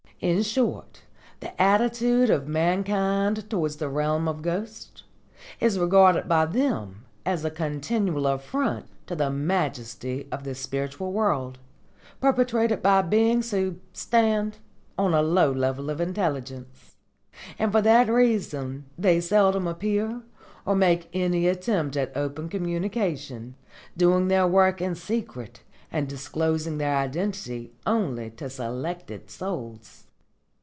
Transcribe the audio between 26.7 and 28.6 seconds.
their identity only to